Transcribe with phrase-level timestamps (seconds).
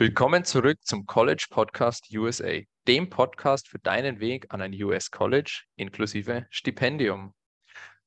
[0.00, 5.64] Willkommen zurück zum College Podcast USA, dem Podcast für deinen Weg an ein US College
[5.76, 7.34] inklusive Stipendium.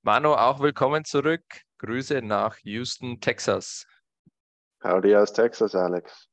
[0.01, 1.43] Mano, auch willkommen zurück.
[1.77, 3.85] Grüße nach Houston, Texas.
[4.83, 6.27] Howdy aus Texas, Alex.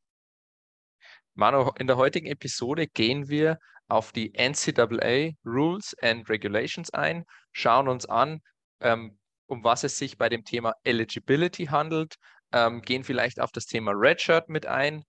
[1.35, 7.87] Mano, in der heutigen Episode gehen wir auf die NCAA Rules and Regulations ein, schauen
[7.87, 8.41] uns an,
[8.81, 12.15] ähm, um was es sich bei dem Thema Eligibility handelt,
[12.51, 15.05] ähm, gehen vielleicht auf das Thema Redshirt mit ein,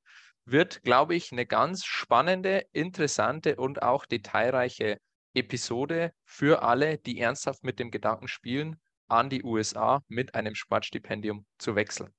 [0.46, 4.98] wird, glaube ich, eine ganz spannende, interessante und auch detailreiche
[5.34, 11.46] Episode für alle, die ernsthaft mit dem Gedanken spielen, an die USA mit einem Sportstipendium
[11.58, 12.13] zu wechseln.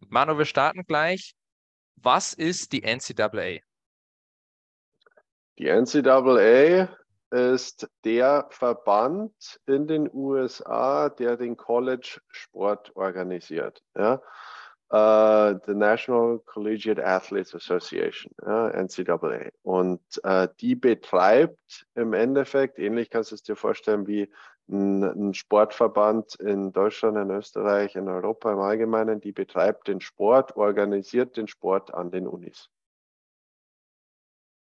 [0.00, 1.34] Manu, wir starten gleich.
[1.96, 3.60] Was ist die NCAA?
[5.58, 6.88] Die NCAA
[7.30, 13.82] ist der Verband in den USA, der den College-Sport organisiert.
[13.96, 14.22] Ja?
[14.88, 19.50] Uh, the National Collegiate Athletes Association, ja, NCAA.
[19.62, 24.30] Und uh, die betreibt im Endeffekt, ähnlich kannst du es dir vorstellen wie
[24.68, 30.56] ein, ein, Sportverband in Deutschland, in Österreich, in Europa im Allgemeinen, die betreibt den Sport,
[30.56, 32.68] organisiert den Sport an den Unis.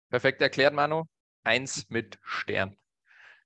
[0.10, 1.04] Perfekt erklärt, Manu.
[1.44, 2.76] Eins mit Stern.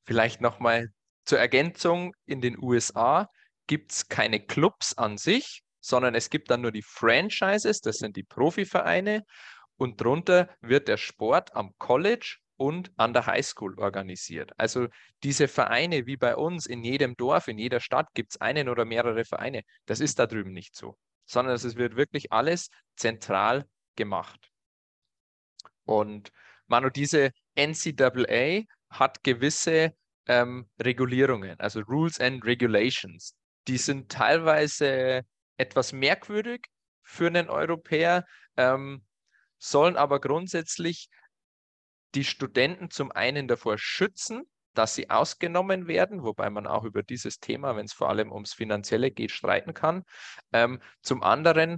[0.05, 0.93] Vielleicht nochmal
[1.25, 3.29] zur Ergänzung, in den USA
[3.67, 8.15] gibt es keine Clubs an sich, sondern es gibt dann nur die Franchises, das sind
[8.15, 9.25] die Profivereine
[9.75, 14.51] und darunter wird der Sport am College und an der Highschool organisiert.
[14.57, 14.87] Also
[15.23, 18.85] diese Vereine wie bei uns in jedem Dorf, in jeder Stadt gibt es einen oder
[18.85, 19.63] mehrere Vereine.
[19.87, 23.65] Das ist da drüben nicht so, sondern es wird wirklich alles zentral
[23.95, 24.51] gemacht.
[25.85, 26.31] Und
[26.67, 29.93] Manu, diese NCAA hat gewisse
[30.27, 33.35] ähm, Regulierungen, also Rules and Regulations.
[33.67, 35.23] Die sind teilweise
[35.61, 36.65] etwas merkwürdig
[37.03, 38.25] für einen Europäer,
[38.57, 39.05] ähm,
[39.59, 41.09] sollen aber grundsätzlich
[42.15, 47.39] die Studenten zum einen davor schützen, dass sie ausgenommen werden, wobei man auch über dieses
[47.39, 50.03] Thema, wenn es vor allem ums Finanzielle geht, streiten kann.
[50.51, 51.77] Ähm, zum anderen,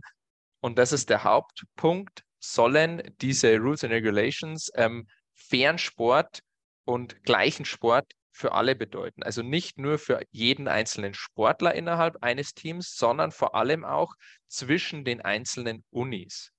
[0.62, 6.42] und das ist der Hauptpunkt, sollen diese Rules and Regulations ähm, fairen Sport
[6.86, 9.24] und gleichen Sport für alle bedeuten.
[9.24, 14.16] Also nicht nur für jeden einzelnen Sportler innerhalb eines Teams, sondern vor allem auch
[14.48, 16.52] zwischen den einzelnen Unis.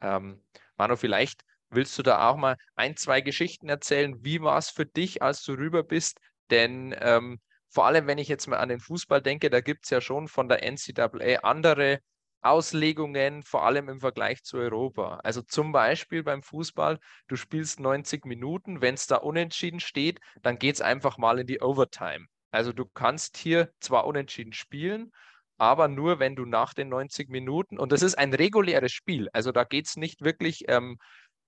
[0.00, 0.44] Ähm,
[0.76, 4.22] Manu, vielleicht willst du da auch mal ein, zwei Geschichten erzählen.
[4.22, 6.20] Wie war es für dich, als du rüber bist?
[6.50, 9.90] Denn ähm, vor allem, wenn ich jetzt mal an den Fußball denke, da gibt es
[9.90, 12.00] ja schon von der NCAA andere
[12.42, 15.20] Auslegungen, vor allem im Vergleich zu Europa.
[15.24, 16.98] Also zum Beispiel beim Fußball,
[17.28, 21.46] du spielst 90 Minuten, wenn es da unentschieden steht, dann geht es einfach mal in
[21.46, 22.26] die Overtime.
[22.50, 25.12] Also du kannst hier zwar unentschieden spielen,
[25.58, 29.52] aber nur wenn du nach den 90 Minuten, und das ist ein reguläres Spiel, also
[29.52, 30.98] da geht es nicht wirklich ähm,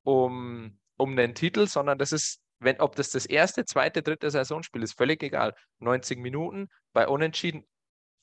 [0.02, 4.82] um, um den Titel, sondern das ist, wenn, ob das das erste, zweite, dritte Saisonspiel
[4.82, 5.54] ist, völlig egal.
[5.78, 7.64] 90 Minuten bei Unentschieden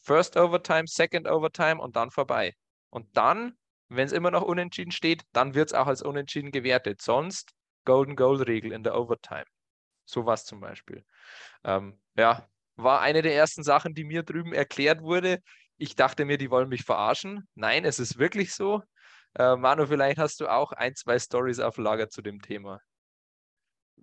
[0.05, 2.53] First Overtime, Second Overtime und dann vorbei.
[2.91, 3.57] Und dann,
[3.89, 7.01] wenn es immer noch unentschieden steht, dann wird es auch als unentschieden gewertet.
[7.01, 7.51] Sonst
[7.85, 9.45] Golden Goal Regel in der Overtime.
[10.05, 11.03] Sowas zum Beispiel.
[11.63, 15.39] Ähm, ja, war eine der ersten Sachen, die mir drüben erklärt wurde.
[15.77, 17.47] Ich dachte mir, die wollen mich verarschen.
[17.55, 18.83] Nein, es ist wirklich so.
[19.33, 22.79] Äh, Manu, vielleicht hast du auch ein, zwei Stories auf Lager zu dem Thema.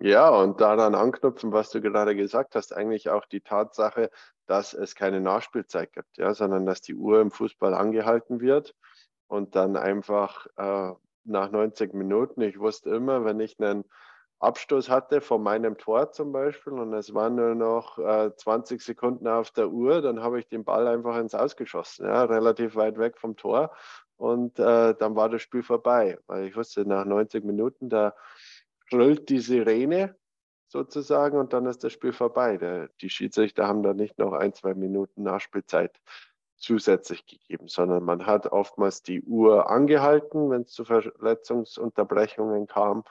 [0.00, 4.10] Ja, und daran anknüpfen, was du gerade gesagt hast, eigentlich auch die Tatsache,
[4.52, 8.74] dass es keine Nachspielzeit gibt, ja, sondern dass die Uhr im Fußball angehalten wird
[9.26, 10.92] und dann einfach äh,
[11.24, 13.86] nach 90 Minuten, ich wusste immer, wenn ich einen
[14.40, 19.26] Abstoß hatte von meinem Tor zum Beispiel und es waren nur noch äh, 20 Sekunden
[19.26, 23.16] auf der Uhr, dann habe ich den Ball einfach ins Ausgeschossen, ja, relativ weit weg
[23.16, 23.74] vom Tor
[24.16, 28.14] und äh, dann war das Spiel vorbei, weil ich wusste, nach 90 Minuten, da
[28.84, 30.14] schrillt die Sirene
[30.72, 32.56] sozusagen und dann ist das Spiel vorbei.
[32.56, 36.00] Der, die Schiedsrichter haben da nicht noch ein, zwei Minuten Nachspielzeit
[36.56, 43.04] zusätzlich gegeben, sondern man hat oftmals die Uhr angehalten, wenn es zu Verletzungsunterbrechungen kam.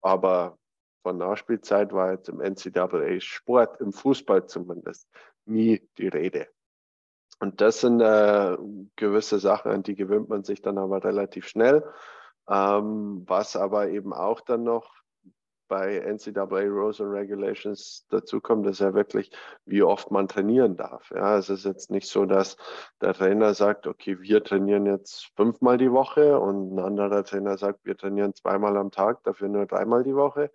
[0.00, 0.58] Aber
[1.02, 5.08] von Nachspielzeit war jetzt im NCAA Sport, im Fußball zumindest,
[5.44, 6.48] nie die Rede.
[7.40, 8.56] Und das sind äh,
[8.94, 11.84] gewisse Sachen, an die gewöhnt man sich dann aber relativ schnell.
[12.48, 15.01] Ähm, was aber eben auch dann noch
[15.72, 19.30] bei NCAA Rules and Regulations dazu kommt, ist ja wirklich,
[19.64, 21.10] wie oft man trainieren darf.
[21.12, 22.58] Ja, es ist jetzt nicht so, dass
[23.00, 27.86] der Trainer sagt, okay, wir trainieren jetzt fünfmal die Woche und ein anderer Trainer sagt,
[27.86, 30.50] wir trainieren zweimal am Tag, dafür nur dreimal die Woche.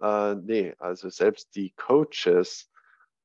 [0.00, 2.70] Äh, nee, also selbst die Coaches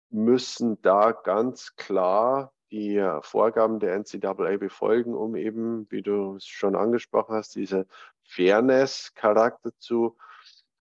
[0.09, 6.75] müssen da ganz klar die Vorgaben der NCAA befolgen, um eben, wie du es schon
[6.75, 7.85] angesprochen hast, diese
[8.23, 10.17] Fairness-Charakter zu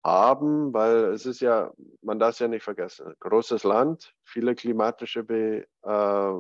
[0.05, 5.23] haben, weil es ist ja, man darf es ja nicht vergessen, großes Land, viele klimatische
[5.23, 6.33] Be, äh,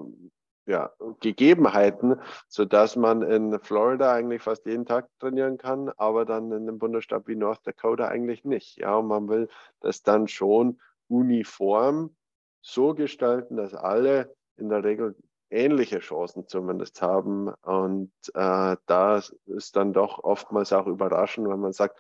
[0.67, 6.67] ja, Gegebenheiten, sodass man in Florida eigentlich fast jeden Tag trainieren kann, aber dann in
[6.67, 8.77] einem Bundesstaat wie North Dakota eigentlich nicht.
[8.77, 9.47] Ja, und man will
[9.79, 12.15] das dann schon uniform
[12.61, 15.15] so gestalten, dass alle in der Regel
[15.51, 17.49] ähnliche Chancen zumindest haben.
[17.61, 21.97] Und äh, da ist dann doch oftmals auch überraschend, wenn man sagt,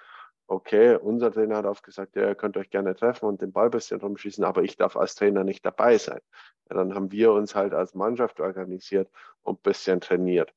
[0.47, 3.65] okay, unser Trainer hat oft gesagt, ja, ihr könnt euch gerne treffen und den Ball
[3.65, 6.19] ein bisschen rumschießen, aber ich darf als Trainer nicht dabei sein.
[6.69, 9.09] Ja, dann haben wir uns halt als Mannschaft organisiert
[9.41, 10.53] und ein bisschen trainiert.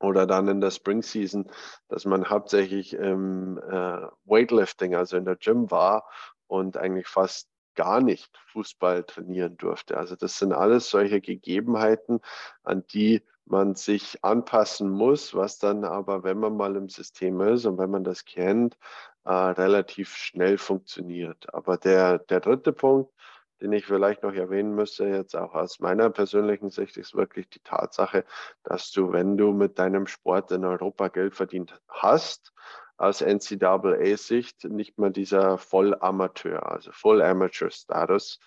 [0.00, 1.48] Oder dann in der Spring Season,
[1.88, 6.08] dass man hauptsächlich im äh, Weightlifting, also in der Gym war
[6.48, 9.96] und eigentlich fast gar nicht Fußball trainieren durfte.
[9.96, 12.20] Also das sind alles solche Gegebenheiten,
[12.64, 17.66] an die man sich anpassen muss, was dann aber, wenn man mal im System ist
[17.66, 18.76] und wenn man das kennt,
[19.24, 21.52] äh, relativ schnell funktioniert.
[21.54, 23.12] Aber der, der dritte Punkt,
[23.60, 27.60] den ich vielleicht noch erwähnen müsste, jetzt auch aus meiner persönlichen Sicht, ist wirklich die
[27.60, 28.24] Tatsache,
[28.64, 32.52] dass du, wenn du mit deinem Sport in Europa Geld verdient hast,
[32.96, 38.40] aus NCAA-Sicht nicht mehr dieser Vollamateur, also Voll-Amateur-Status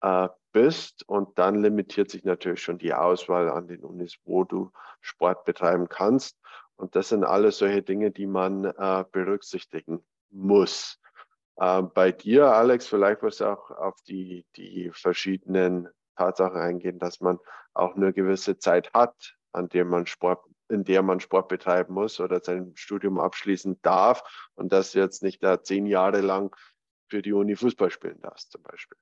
[0.00, 1.06] äh, bist.
[1.06, 4.70] Und dann limitiert sich natürlich schon die Auswahl an den Unis, wo du
[5.02, 6.38] Sport betreiben kannst.
[6.76, 10.98] Und das sind alles solche Dinge, die man äh, berücksichtigen muss.
[11.56, 17.20] Äh, bei dir, Alex, vielleicht wirst du auch auf die, die verschiedenen Tatsachen eingehen, dass
[17.20, 17.38] man
[17.74, 20.40] auch eine gewisse Zeit hat, an der man Sport
[20.70, 24.22] in der man Sport betreiben muss oder sein Studium abschließen darf
[24.54, 26.56] und dass du jetzt nicht da zehn Jahre lang
[27.10, 28.96] für die Uni Fußball spielen darfst, zum Beispiel.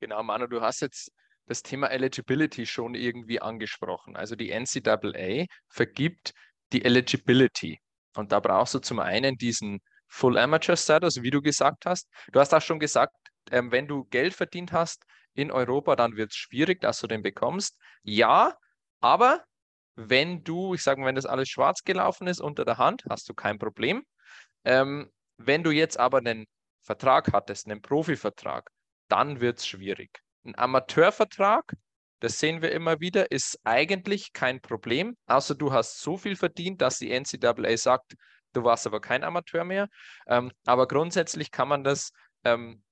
[0.00, 1.10] Genau, Manu, du hast jetzt
[1.46, 4.16] das Thema Eligibility schon irgendwie angesprochen.
[4.16, 6.32] Also die NCAA vergibt
[6.72, 7.80] die Eligibility.
[8.14, 12.08] Und da brauchst du zum einen diesen Full Amateur Status, wie du gesagt hast.
[12.32, 13.14] Du hast auch schon gesagt,
[13.50, 15.04] ähm, wenn du Geld verdient hast
[15.34, 17.78] in Europa, dann wird es schwierig, dass du den bekommst.
[18.02, 18.54] Ja,
[19.00, 19.44] aber
[19.96, 23.28] wenn du, ich sage mal, wenn das alles schwarz gelaufen ist unter der Hand, hast
[23.28, 24.04] du kein Problem.
[24.64, 26.46] Ähm, wenn du jetzt aber einen
[26.82, 28.70] Vertrag hattest, einen Profivertrag,
[29.08, 30.20] dann wird es schwierig.
[30.44, 31.74] Ein Amateurvertrag,
[32.20, 36.80] das sehen wir immer wieder, ist eigentlich kein Problem, außer du hast so viel verdient,
[36.80, 38.14] dass die NCAA sagt,
[38.52, 39.88] du warst aber kein Amateur mehr.
[40.26, 42.12] Ähm, aber grundsätzlich kann man das
[42.44, 42.82] ähm,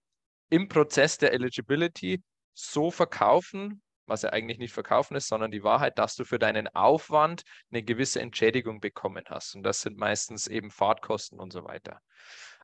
[0.50, 2.22] im Prozess der Eligibility
[2.52, 6.68] so verkaufen, was ja eigentlich nicht verkaufen ist, sondern die Wahrheit, dass du für deinen
[6.68, 9.56] Aufwand eine gewisse Entschädigung bekommen hast.
[9.56, 12.00] Und das sind meistens eben Fahrtkosten und so weiter.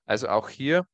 [0.06, 0.86] Also auch hier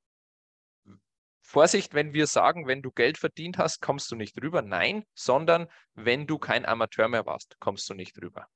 [1.48, 4.60] Vorsicht, wenn wir sagen, wenn du Geld verdient hast, kommst du nicht drüber.
[4.60, 8.46] Nein, sondern wenn du kein Amateur mehr warst, kommst du nicht drüber.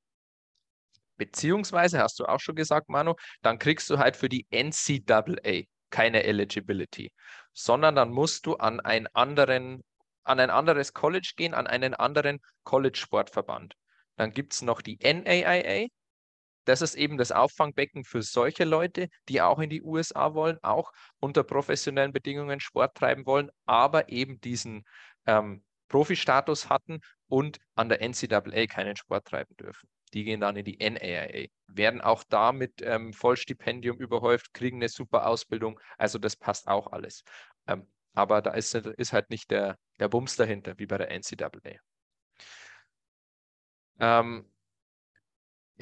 [1.16, 6.24] Beziehungsweise, hast du auch schon gesagt, Manu, dann kriegst du halt für die NCAA keine
[6.24, 7.12] Eligibility,
[7.54, 9.82] sondern dann musst du an einen anderen
[10.24, 13.74] an ein anderes College gehen, an einen anderen College-Sportverband.
[14.16, 15.88] Dann gibt es noch die NAIA.
[16.64, 20.92] Das ist eben das Auffangbecken für solche Leute, die auch in die USA wollen, auch
[21.20, 24.84] unter professionellen Bedingungen Sport treiben wollen, aber eben diesen
[25.26, 29.88] ähm, Profi-Status hatten und an der NCAA keinen Sport treiben dürfen.
[30.14, 34.88] Die gehen dann in die NAIA, werden auch da mit ähm, Vollstipendium überhäuft, kriegen eine
[34.88, 35.80] super Ausbildung.
[35.96, 37.24] Also das passt auch alles.
[37.66, 41.78] Ähm, aber da ist, ist halt nicht der, der Bums dahinter, wie bei der NCAA.
[44.00, 44.51] Ähm,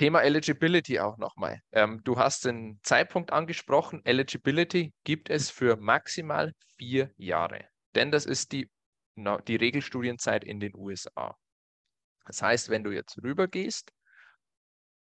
[0.01, 1.61] Thema Eligibility auch nochmal.
[1.73, 4.01] Ähm, du hast den Zeitpunkt angesprochen.
[4.07, 7.67] Eligibility gibt es für maximal vier Jahre.
[7.95, 8.71] Denn das ist die,
[9.47, 11.37] die Regelstudienzeit in den USA.
[12.25, 13.93] Das heißt, wenn du jetzt rübergehst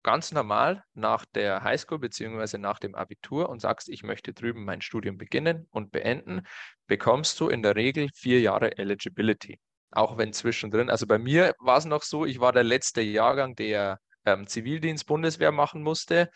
[0.04, 2.58] ganz normal nach der Highschool bzw.
[2.58, 6.42] nach dem Abitur und sagst, ich möchte drüben mein Studium beginnen und beenden,
[6.88, 9.58] bekommst du in der Regel vier Jahre Eligibility.
[9.92, 13.56] Auch wenn zwischendrin, also bei mir war es noch so, ich war der letzte Jahrgang,
[13.56, 16.30] der ähm, Zivildienst Bundeswehr machen musste.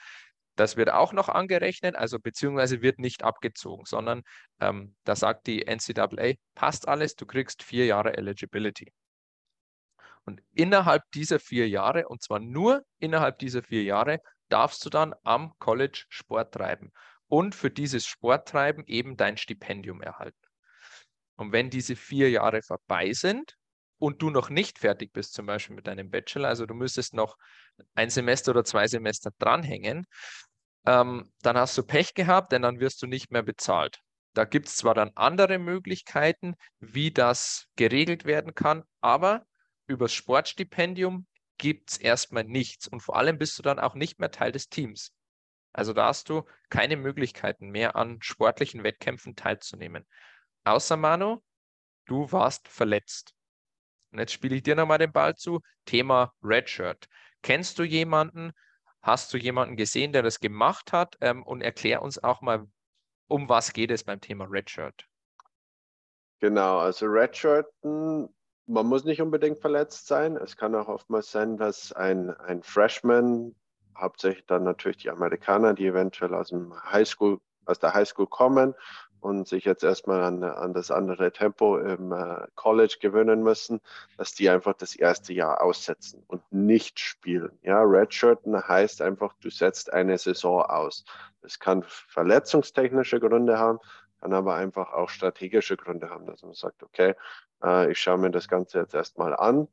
[0.55, 4.23] Das wird auch noch angerechnet, also beziehungsweise wird nicht abgezogen, sondern
[4.61, 8.93] ähm, da sagt die NCAA, passt alles, du kriegst vier Jahre Eligibility.
[10.23, 15.13] Und innerhalb dieser vier Jahre, und zwar nur innerhalb dieser vier Jahre, darfst du dann
[15.23, 16.91] am College Sport treiben
[17.27, 20.37] und für dieses Sporttreiben eben dein Stipendium erhalten.
[21.35, 23.55] Und wenn diese vier Jahre vorbei sind
[24.05, 27.37] und du noch nicht fertig bist, zum Beispiel mit deinem Bachelor, also du müsstest noch
[27.95, 30.05] ein Semester oder zwei Semester dranhängen,
[30.85, 33.99] ähm, dann hast du Pech gehabt, denn dann wirst du nicht mehr bezahlt.
[34.35, 39.47] Da gibt es zwar dann andere Möglichkeiten, wie das geregelt werden kann, aber
[39.87, 41.25] übers Sportstipendium
[41.57, 44.69] gibt es erstmal nichts und vor allem bist du dann auch nicht mehr Teil des
[44.69, 45.13] Teams.
[45.73, 50.05] Also da hast du keine Möglichkeiten mehr an sportlichen Wettkämpfen teilzunehmen.
[50.63, 51.41] Außer Manu,
[52.05, 53.33] du warst verletzt.
[54.15, 55.59] Und jetzt spiele ich dir nochmal den Ball zu.
[55.83, 57.09] Thema Redshirt.
[57.41, 58.53] Kennst du jemanden?
[59.01, 61.17] Hast du jemanden gesehen, der das gemacht hat?
[61.19, 62.65] Ähm, und erklär uns auch mal,
[63.27, 65.05] um was geht es beim Thema Redshirt?
[66.39, 68.33] Genau, also Redshirten,
[68.67, 70.37] man muss nicht unbedingt verletzt sein.
[70.37, 73.53] Es kann auch oftmals sein, dass ein, ein Freshman,
[73.97, 78.75] hauptsächlich dann natürlich die Amerikaner, die eventuell aus dem Highschool, aus der Highschool kommen
[79.25, 83.81] und sich jetzt erstmal an, an das andere Tempo im äh, College gewöhnen müssen,
[84.17, 87.57] dass die einfach das erste Jahr aussetzen und nicht spielen.
[87.63, 91.05] Ja, Redshirten heißt einfach, du setzt eine Saison aus.
[91.41, 93.79] Das kann verletzungstechnische Gründe haben,
[94.21, 97.15] kann aber einfach auch strategische Gründe haben, dass man sagt, okay,
[97.63, 99.67] äh, ich schaue mir das Ganze jetzt erstmal an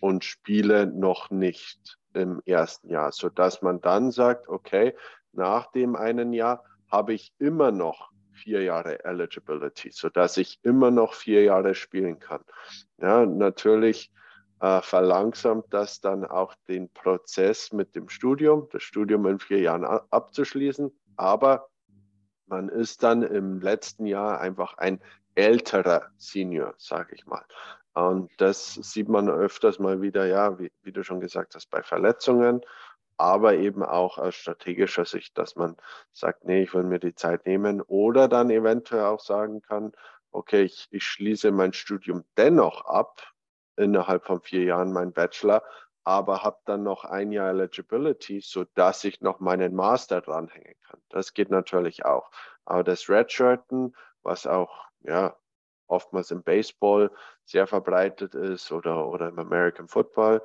[0.00, 4.96] und spiele noch nicht im ersten Jahr, sodass man dann sagt, okay,
[5.30, 11.14] nach dem einen Jahr habe ich immer noch vier Jahre Eligibility, sodass ich immer noch
[11.14, 12.42] vier Jahre spielen kann.
[12.98, 14.12] Ja, natürlich
[14.60, 19.84] äh, verlangsamt das dann auch den Prozess mit dem Studium, das Studium in vier Jahren
[19.84, 21.68] abzuschließen, aber
[22.46, 25.00] man ist dann im letzten Jahr einfach ein
[25.34, 27.44] älterer Senior, sage ich mal.
[27.94, 31.82] Und das sieht man öfters mal wieder, ja, wie, wie, du schon gesagt hast, bei
[31.82, 32.60] Verletzungen,
[33.16, 35.76] aber eben auch aus strategischer Sicht, dass man
[36.12, 39.92] sagt, nee, ich will mir die Zeit nehmen oder dann eventuell auch sagen kann,
[40.30, 43.22] okay, ich, ich schließe mein Studium dennoch ab,
[43.76, 45.62] innerhalb von vier Jahren mein Bachelor,
[46.04, 51.00] aber habe dann noch ein Jahr Eligibility, sodass ich noch meinen Master dranhängen kann.
[51.08, 52.30] Das geht natürlich auch.
[52.64, 55.36] Aber das Redshirten, was auch ja,
[55.88, 57.10] oftmals im Baseball
[57.44, 60.42] sehr verbreitet ist oder, oder im American Football,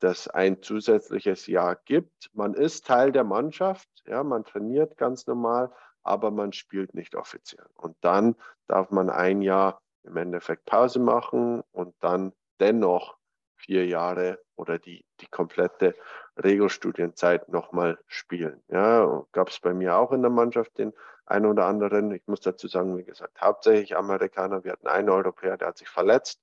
[0.00, 2.30] das ein zusätzliches Jahr gibt.
[2.32, 5.72] Man ist Teil der Mannschaft, ja, man trainiert ganz normal,
[6.02, 7.66] aber man spielt nicht offiziell.
[7.76, 8.36] Und dann
[8.66, 13.16] darf man ein Jahr im Endeffekt Pause machen und dann dennoch
[13.56, 15.94] vier Jahre oder die, die komplette
[16.42, 18.62] Regelstudienzeit nochmal spielen.
[18.68, 20.92] Ja, gab es bei mir auch in der Mannschaft den
[21.26, 22.12] einen oder anderen.
[22.12, 24.64] Ich muss dazu sagen, wie gesagt, hauptsächlich Amerikaner.
[24.64, 26.42] Wir hatten einen Europäer, der hat sich verletzt.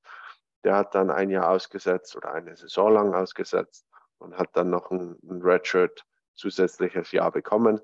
[0.63, 3.87] Der hat dann ein Jahr ausgesetzt oder eine Saison lang ausgesetzt
[4.19, 7.81] und hat dann noch ein, ein Redshirt zusätzliches Jahr bekommen.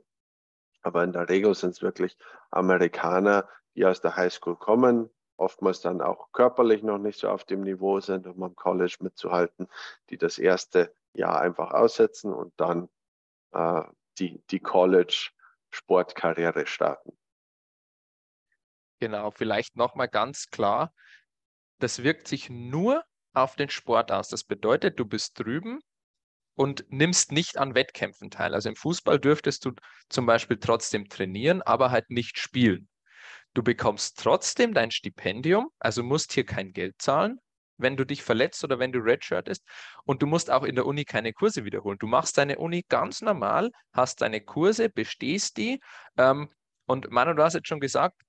[0.82, 2.18] Aber in der Regel sind es wirklich
[2.52, 7.62] Amerikaner, die aus der Highschool kommen, oftmals dann auch körperlich noch nicht so auf dem
[7.62, 9.68] Niveau sind, um am College mitzuhalten,
[10.10, 12.90] die das erste Jahr einfach aussetzen und dann
[13.52, 13.84] äh,
[14.18, 17.18] die, die College-Sportkarriere starten.
[19.00, 20.92] Genau, vielleicht nochmal ganz klar,
[21.80, 23.04] das wirkt sich nur
[23.34, 24.30] auf den Sport aus.
[24.30, 25.80] Das bedeutet, du bist drüben
[26.56, 28.54] und nimmst nicht an Wettkämpfen teil.
[28.54, 29.74] Also im Fußball dürftest du
[30.10, 32.90] zum Beispiel trotzdem trainieren, aber halt nicht spielen.
[33.54, 37.40] Du bekommst trotzdem dein Stipendium, also musst hier kein Geld zahlen,
[37.78, 39.64] wenn du dich verletzt oder wenn du redshirtest.
[40.04, 41.98] Und du musst auch in der Uni keine Kurse wiederholen.
[42.00, 45.80] Du machst deine Uni ganz normal, hast deine Kurse, bestehst die.
[46.18, 46.50] Ähm,
[46.86, 48.22] und Manu, du hast jetzt schon gesagt,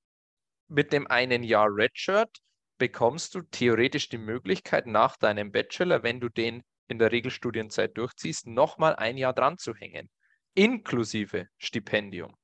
[0.69, 2.31] mit dem einen Jahr Redshirt
[2.79, 8.47] bekommst du theoretisch die Möglichkeit, nach deinem Bachelor, wenn du den in der Regelstudienzeit durchziehst,
[8.47, 10.09] nochmal ein Jahr dran zu hängen,
[10.55, 12.35] inklusive Stipendium.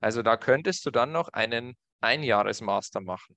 [0.00, 3.36] Also da könntest du dann noch einen Einjahresmaster machen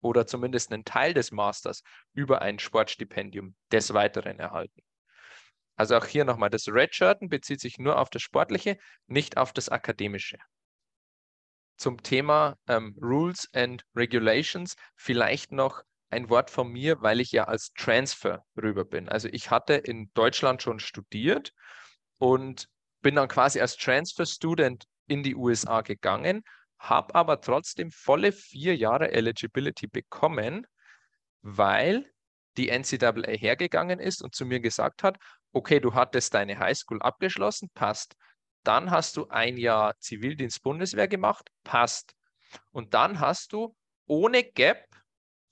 [0.00, 4.82] oder zumindest einen Teil des Masters über ein Sportstipendium des Weiteren erhalten.
[5.76, 9.68] Also auch hier nochmal, das Redshirten bezieht sich nur auf das Sportliche, nicht auf das
[9.68, 10.38] Akademische.
[11.76, 17.44] Zum Thema ähm, Rules and Regulations vielleicht noch ein Wort von mir, weil ich ja
[17.44, 19.08] als Transfer rüber bin.
[19.08, 21.52] Also ich hatte in Deutschland schon studiert
[22.18, 22.68] und
[23.00, 26.44] bin dann quasi als Transfer Student in die USA gegangen
[26.82, 30.66] habe aber trotzdem volle vier Jahre Eligibility bekommen,
[31.40, 32.10] weil
[32.56, 35.16] die NCAA hergegangen ist und zu mir gesagt hat,
[35.52, 38.16] okay, du hattest deine Highschool abgeschlossen, passt.
[38.64, 42.14] Dann hast du ein Jahr Zivildienst Bundeswehr gemacht, passt.
[42.70, 43.74] Und dann hast du
[44.06, 44.86] ohne Gap,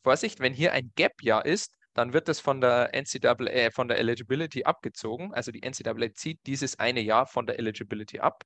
[0.02, 4.64] Vorsicht, wenn hier ein Gap-Jahr ist, dann wird das von der NCAA, von der Eligibility
[4.64, 5.34] abgezogen.
[5.34, 8.44] Also die NCAA zieht dieses eine Jahr von der Eligibility ab,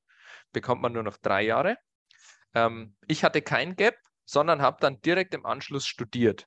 [0.53, 1.77] bekommt man nur noch drei Jahre.
[2.55, 6.47] Ähm, ich hatte kein Gap, sondern habe dann direkt im Anschluss studiert.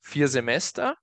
[0.00, 0.96] Vier Semester.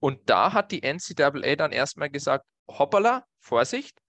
[0.00, 4.01] Und da hat die NCAA dann erstmal gesagt, hoppala, Vorsicht,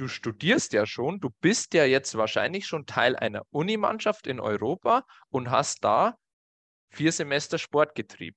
[0.00, 5.04] du studierst ja schon, du bist ja jetzt wahrscheinlich schon Teil einer Unimannschaft in Europa
[5.28, 6.16] und hast da
[6.88, 8.36] vier Semester Sport getrieben.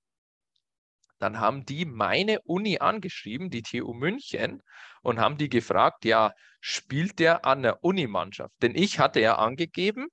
[1.20, 4.62] dann haben die meine Uni angeschrieben, die TU München,
[5.04, 8.54] und haben die gefragt, ja, spielt der an der Unimannschaft?
[8.62, 10.08] Denn ich hatte ja angegeben,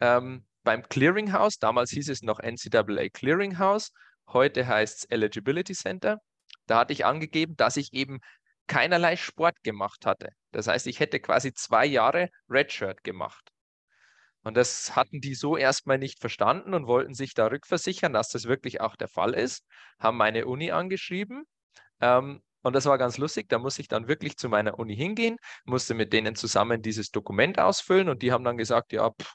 [0.00, 3.92] ähm, beim Clearinghouse, damals hieß es noch NCAA Clearinghouse,
[4.28, 6.18] heute heißt es Eligibility Center,
[6.66, 8.20] da hatte ich angegeben, dass ich eben
[8.66, 10.30] keinerlei Sport gemacht hatte.
[10.52, 13.50] Das heißt, ich hätte quasi zwei Jahre Redshirt gemacht.
[14.42, 18.44] Und das hatten die so erstmal nicht verstanden und wollten sich da rückversichern, dass das
[18.44, 19.64] wirklich auch der Fall ist,
[19.98, 21.44] haben meine Uni angeschrieben.
[22.00, 23.48] Ähm, und das war ganz lustig.
[23.48, 27.58] Da musste ich dann wirklich zu meiner Uni hingehen, musste mit denen zusammen dieses Dokument
[27.58, 29.34] ausfüllen und die haben dann gesagt, ja, pff,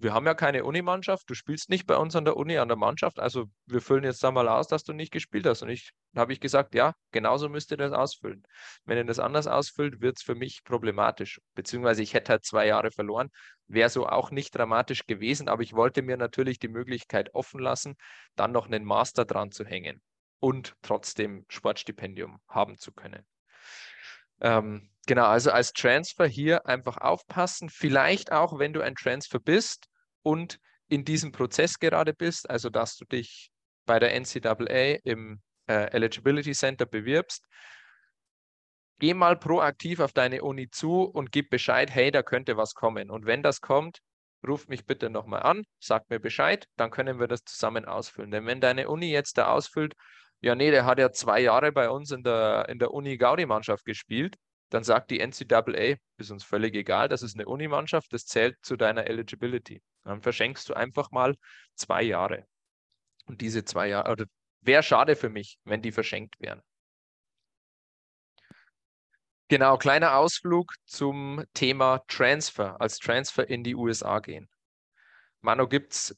[0.00, 2.76] wir haben ja keine Unimannschaft, du spielst nicht bei uns an der Uni, an der
[2.76, 5.62] Mannschaft, also wir füllen jetzt da mal aus, dass du nicht gespielt hast.
[5.62, 8.44] Und ich habe ich gesagt, ja, genauso müsst ihr das ausfüllen.
[8.84, 11.40] Wenn ihr das anders ausfüllt, wird es für mich problematisch.
[11.54, 13.30] Beziehungsweise ich hätte halt zwei Jahre verloren,
[13.66, 17.96] wäre so auch nicht dramatisch gewesen, aber ich wollte mir natürlich die Möglichkeit offen lassen,
[18.36, 20.00] dann noch einen Master dran zu hängen
[20.40, 23.26] und trotzdem Sportstipendium haben zu können.
[24.40, 27.68] Ähm, genau, also als Transfer hier einfach aufpassen.
[27.70, 29.88] Vielleicht auch, wenn du ein Transfer bist
[30.22, 33.50] und in diesem Prozess gerade bist, also dass du dich
[33.86, 37.44] bei der NCAA im äh, Eligibility Center bewirbst,
[38.98, 43.10] geh mal proaktiv auf deine Uni zu und gib Bescheid, hey, da könnte was kommen.
[43.10, 43.98] Und wenn das kommt,
[44.46, 48.30] ruf mich bitte nochmal an, sag mir Bescheid, dann können wir das zusammen ausfüllen.
[48.30, 49.94] Denn wenn deine Uni jetzt da ausfüllt,
[50.40, 53.84] ja, nee, der hat ja zwei Jahre bei uns in der, in der Uni Gaudi-Mannschaft
[53.84, 54.36] gespielt.
[54.70, 58.76] Dann sagt die NCAA, ist uns völlig egal, das ist eine Unimannschaft, das zählt zu
[58.76, 59.82] deiner Eligibility.
[60.04, 61.36] Dann verschenkst du einfach mal
[61.74, 62.46] zwei Jahre.
[63.26, 64.24] Und diese zwei Jahre, oder
[64.60, 66.62] wäre schade für mich, wenn die verschenkt wären.
[69.48, 74.48] Genau, kleiner Ausflug zum Thema Transfer, als Transfer in die USA gehen.
[75.40, 76.16] Mano, gibt es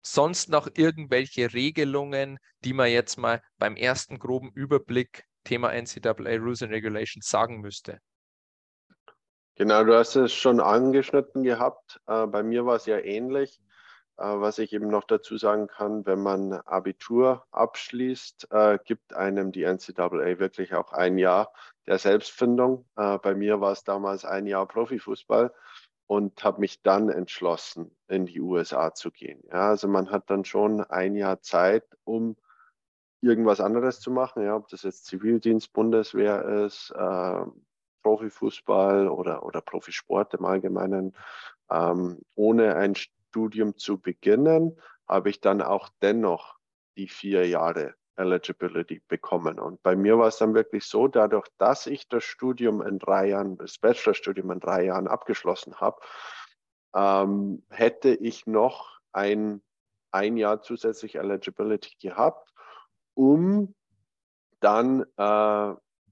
[0.00, 6.62] sonst noch irgendwelche Regelungen, die man jetzt mal beim ersten groben Überblick Thema NCAA Rules
[6.62, 8.00] and Regulations sagen müsste?
[9.54, 12.00] Genau, du hast es schon angeschnitten gehabt.
[12.06, 13.62] Äh, bei mir war es ja ähnlich.
[14.18, 19.52] Äh, was ich eben noch dazu sagen kann, wenn man Abitur abschließt, äh, gibt einem
[19.52, 21.54] die NCAA wirklich auch ein Jahr
[21.86, 22.84] der Selbstfindung.
[22.96, 25.52] bei mir war es damals ein Jahr Profifußball
[26.08, 29.40] und habe mich dann entschlossen, in die USA zu gehen.
[29.52, 32.36] Ja, also man hat dann schon ein Jahr Zeit, um
[33.26, 37.44] irgendwas anderes zu machen, ja, ob das jetzt Zivildienst, Bundeswehr ist, äh,
[38.02, 41.16] Profifußball oder, oder Profisport im Allgemeinen.
[41.70, 46.56] Ähm, ohne ein Studium zu beginnen, habe ich dann auch dennoch
[46.96, 49.58] die vier Jahre Eligibility bekommen.
[49.58, 53.28] Und bei mir war es dann wirklich so, dadurch, dass ich das Studium in drei
[53.28, 56.00] Jahren, das Bachelorstudium in drei Jahren abgeschlossen habe,
[56.94, 59.62] ähm, hätte ich noch ein,
[60.12, 62.52] ein Jahr zusätzlich Eligibility gehabt,
[63.16, 63.74] um
[64.60, 65.22] dann äh,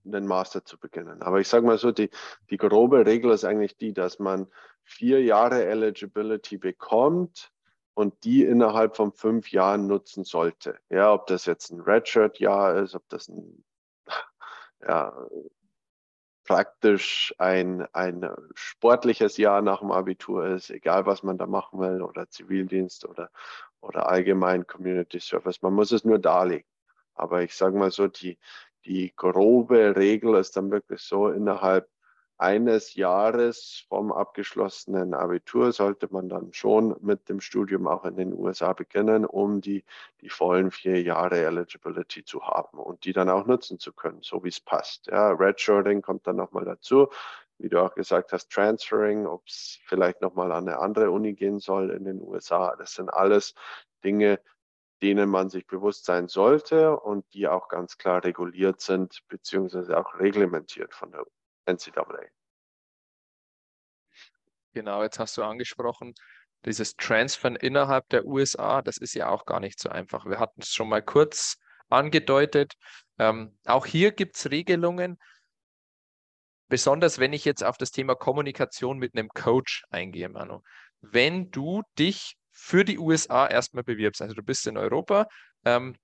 [0.07, 1.23] einen Master zu beginnen.
[1.23, 2.11] Aber ich sage mal so, die,
[2.51, 4.49] die grobe Regel ist eigentlich die, dass man
[4.83, 7.55] vier Jahre Eligibility bekommt,
[7.95, 10.79] und die innerhalb von fünf Jahren nutzen sollte.
[10.91, 13.65] Ja, ob das jetzt ein Redshirt-Jahr ist, ob das ein,
[14.87, 15.27] ja,
[16.45, 22.03] praktisch ein, ein sportliches Jahr nach dem Abitur ist, egal was man da machen will,
[22.03, 23.31] oder Zivildienst oder,
[23.81, 25.63] oder allgemein Community Service.
[25.63, 26.69] Man muss es nur darlegen.
[27.15, 28.39] Aber ich sage mal so, die,
[28.85, 31.89] die grobe Regel ist dann wirklich so, innerhalb
[32.37, 38.33] eines Jahres vom abgeschlossenen Abitur sollte man dann schon mit dem Studium auch in den
[38.33, 39.85] USA beginnen, um die,
[40.21, 44.43] die vollen vier Jahre Eligibility zu haben und die dann auch nutzen zu können, so
[44.43, 45.07] wie es passt.
[45.07, 47.09] Ja, Redshirting kommt dann nochmal dazu.
[47.59, 51.61] Wie du auch gesagt hast, Transferring, ob es vielleicht nochmal an eine andere Uni gehen
[51.61, 52.75] soll in den USA.
[52.77, 53.55] Das sind alles
[54.03, 54.41] Dinge,
[55.05, 60.19] denen man sich bewusst sein sollte und die auch ganz klar reguliert sind, beziehungsweise auch
[60.19, 61.27] reglementiert von der
[61.67, 62.23] NCAA.
[64.73, 66.15] Genau, jetzt hast du angesprochen,
[66.65, 70.25] dieses Transfern innerhalb der USA, das ist ja auch gar nicht so einfach.
[70.25, 71.59] Wir hatten es schon mal kurz
[71.91, 72.73] angedeutet.
[73.19, 75.19] Ähm, auch hier gibt es Regelungen,
[76.69, 80.63] besonders wenn ich jetzt auf das Thema Kommunikation mit einem Coach eingehe, Manu.
[81.03, 85.27] Wenn du dich für die USA erstmal bewirbst, also du bist in Europa,
[85.65, 85.97] ähm,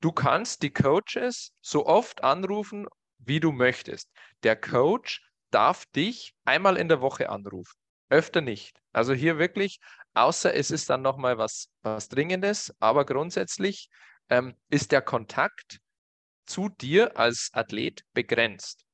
[0.00, 2.86] du kannst die Coaches so oft anrufen,
[3.18, 4.08] wie du möchtest.
[4.44, 7.76] Der Coach darf dich einmal in der Woche anrufen,
[8.08, 8.80] öfter nicht.
[8.92, 9.80] Also hier wirklich,
[10.14, 13.88] außer es ist dann nochmal was, was Dringendes, aber grundsätzlich
[14.30, 15.80] ähm, ist der Kontakt
[16.46, 18.85] zu dir als Athlet begrenzt.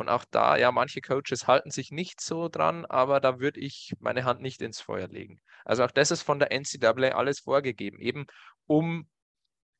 [0.00, 3.92] Und auch da, ja, manche Coaches halten sich nicht so dran, aber da würde ich
[3.98, 5.42] meine Hand nicht ins Feuer legen.
[5.62, 8.26] Also auch das ist von der NCAA alles vorgegeben, eben
[8.64, 9.06] um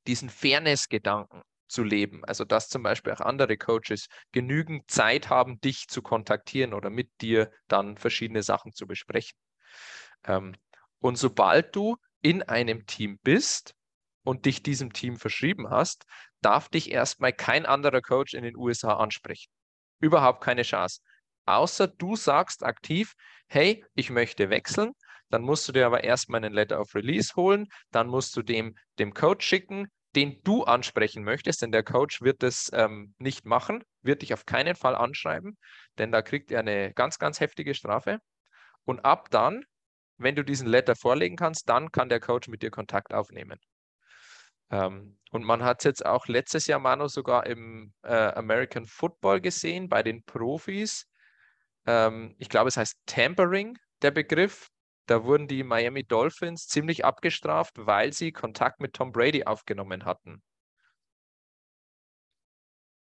[0.06, 2.22] diesen Fairness-Gedanken zu leben.
[2.26, 7.08] Also dass zum Beispiel auch andere Coaches genügend Zeit haben, dich zu kontaktieren oder mit
[7.22, 9.38] dir dann verschiedene Sachen zu besprechen.
[10.24, 10.54] Ähm,
[10.98, 13.74] und sobald du in einem Team bist
[14.22, 16.04] und dich diesem Team verschrieben hast,
[16.42, 19.50] darf dich erstmal kein anderer Coach in den USA ansprechen.
[20.00, 21.00] Überhaupt keine Chance.
[21.46, 23.14] Außer du sagst aktiv,
[23.48, 24.92] hey, ich möchte wechseln,
[25.30, 28.76] dann musst du dir aber erstmal einen Letter of Release holen, dann musst du dem,
[28.98, 33.84] dem Coach schicken, den du ansprechen möchtest, denn der Coach wird das ähm, nicht machen,
[34.02, 35.56] wird dich auf keinen Fall anschreiben,
[35.98, 38.18] denn da kriegt er eine ganz, ganz heftige Strafe.
[38.84, 39.64] Und ab dann,
[40.18, 43.58] wenn du diesen Letter vorlegen kannst, dann kann der Coach mit dir Kontakt aufnehmen.
[44.70, 49.40] Ähm, und man hat es jetzt auch letztes Jahr, Manu, sogar im äh, American Football
[49.40, 51.06] gesehen, bei den Profis.
[51.86, 54.68] Ähm, ich glaube, es heißt Tampering, der Begriff.
[55.06, 60.42] Da wurden die Miami Dolphins ziemlich abgestraft, weil sie Kontakt mit Tom Brady aufgenommen hatten.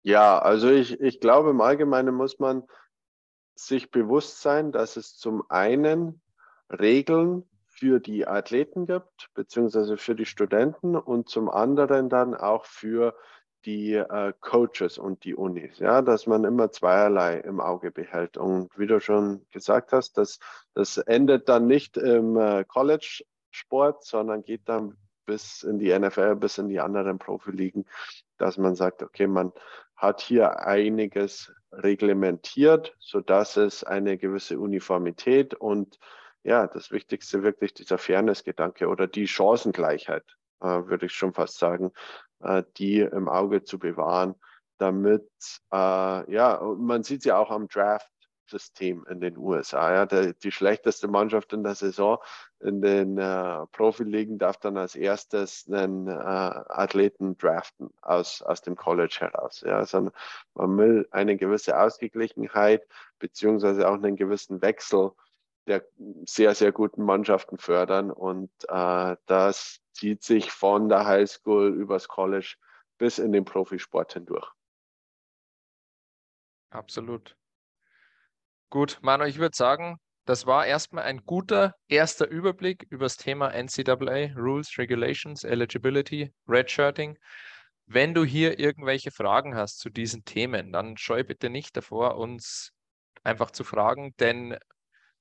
[0.03, 2.63] Ja, also ich, ich glaube, im Allgemeinen muss man
[3.57, 6.23] sich bewusst sein, dass es zum einen
[6.71, 7.49] Regeln
[7.79, 13.15] für die Athleten gibt, beziehungsweise für die Studenten und zum anderen dann auch für
[13.67, 18.37] die äh, Coaches und die Unis, ja, dass man immer zweierlei im Auge behält.
[18.37, 20.39] Und wie du schon gesagt hast, das,
[20.75, 26.59] das endet dann nicht im äh, College-Sport, sondern geht dann bis in die NFL, bis
[26.59, 27.87] in die anderen Profiligen,
[28.39, 29.53] dass man sagt, okay, man
[29.97, 35.99] hat hier einiges reglementiert, sodass es eine gewisse Uniformität und
[36.47, 40.25] ja, das Wichtigste wirklich dieser Fairness-Gedanke oder die Chancengleichheit,
[40.61, 41.91] äh, würde ich schon fast sagen,
[42.41, 44.37] äh, die im Auge zu bewahren,
[44.79, 45.29] damit,
[45.73, 49.93] äh, ja, man sieht ja auch am Draft-System in den USA.
[49.93, 52.19] Ja, der, die schlechteste Mannschaft in der Saison
[52.61, 58.77] in den äh, Profiligen darf dann als erstes einen äh, Athleten draften aus, aus dem
[58.77, 59.65] College heraus.
[59.67, 60.11] Ja, also
[60.55, 62.87] man will eine gewisse Ausgeglichenheit
[63.19, 65.11] beziehungsweise auch einen gewissen Wechsel
[65.67, 65.85] der
[66.25, 68.11] sehr, sehr guten Mannschaften fördern.
[68.11, 72.57] Und äh, das zieht sich von der Highschool übers College
[72.99, 74.51] bis in den Profisport hindurch.
[76.71, 77.37] Absolut.
[78.71, 83.53] Gut, Manu, ich würde sagen, das war erstmal ein guter erster Überblick über das Thema
[83.53, 87.17] NCAA, Rules, Regulations, Eligibility, Redshirting.
[87.87, 92.73] Wenn du hier irgendwelche Fragen hast zu diesen Themen, dann scheu bitte nicht davor, uns
[93.23, 94.59] einfach zu fragen, denn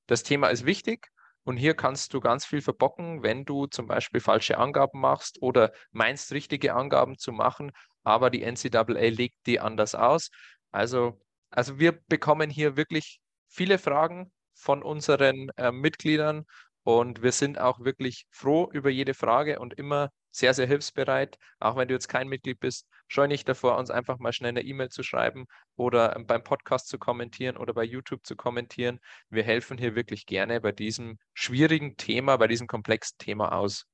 [0.08, 1.10] das Thema ist wichtig
[1.44, 5.72] und hier kannst du ganz viel verbocken, wenn du zum Beispiel falsche Angaben machst oder
[5.92, 7.72] meinst, richtige Angaben zu machen,
[8.04, 10.30] aber die NCAA legt die anders aus.
[10.72, 16.46] Also, also wir bekommen hier wirklich viele Fragen von unseren äh, Mitgliedern
[16.86, 21.40] und wir sind auch wirklich froh über jede Frage und immer sehr, sehr hilfsbereit.
[21.60, 24.62] Auch wenn du jetzt kein Mitglied bist, scheu nicht davor, uns einfach mal schnell eine
[24.62, 25.46] E-Mail zu schreiben
[25.78, 29.00] oder ähm, beim Podcast zu kommentieren oder bei YouTube zu kommentieren.
[29.30, 33.88] Wir helfen hier wirklich gerne bei diesem schwierigen Thema, bei diesem komplexen Thema aus.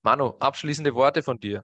[0.00, 1.62] Manu, abschließende Worte von dir.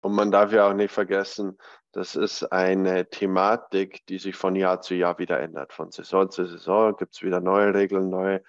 [0.00, 1.58] Und man darf ja auch nicht vergessen,
[1.90, 5.72] das ist eine Thematik, die sich von Jahr zu Jahr wieder ändert.
[5.72, 8.44] Von Saison zu Saison gibt es wieder neue Regeln, neue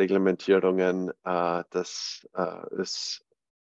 [0.00, 1.10] Reglementierungen.
[1.24, 3.24] Äh, das äh, ist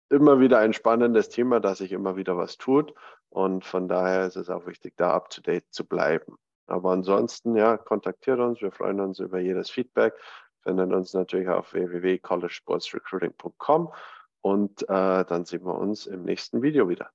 [0.10, 2.94] immer wieder ein spannendes Thema, dass sich immer wieder was tut.
[3.30, 6.38] Und von daher ist es auch wichtig, da up to date zu bleiben.
[6.68, 8.62] Aber ansonsten, ja, kontaktiert uns.
[8.62, 10.14] Wir freuen uns über jedes Feedback.
[10.62, 13.94] Findet uns natürlich auf www.collegesportsrecruiting.com
[14.42, 17.10] und äh, dann sehen wir uns im nächsten Video wieder.